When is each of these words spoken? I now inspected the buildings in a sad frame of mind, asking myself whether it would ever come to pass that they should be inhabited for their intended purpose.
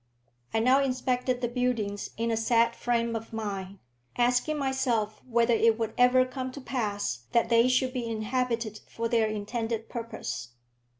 I 0.51 0.57
now 0.59 0.81
inspected 0.83 1.41
the 1.41 1.47
buildings 1.47 2.09
in 2.17 2.31
a 2.31 2.35
sad 2.35 2.75
frame 2.75 3.15
of 3.15 3.31
mind, 3.31 3.77
asking 4.17 4.57
myself 4.57 5.21
whether 5.25 5.53
it 5.53 5.77
would 5.77 5.93
ever 5.95 6.25
come 6.25 6.51
to 6.53 6.59
pass 6.59 7.25
that 7.33 7.49
they 7.49 7.67
should 7.67 7.93
be 7.93 8.07
inhabited 8.09 8.79
for 8.87 9.07
their 9.07 9.27
intended 9.27 9.89
purpose. 9.89 10.53